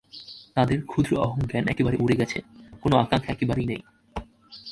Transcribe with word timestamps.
তাঁদের 0.55 0.79
ক্ষুদ্র 0.85 1.11
অহংজ্ঞান 1.17 1.65
একেবারে 1.67 1.97
উড়ে 1.99 2.15
গেছে, 2.15 2.37
কোন 2.81 2.91
আকাঙ্ক্ষা 2.95 3.31
একেবারেই 3.31 3.65
নেই। 3.65 3.81